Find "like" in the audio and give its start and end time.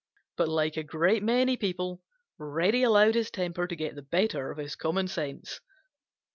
0.49-0.77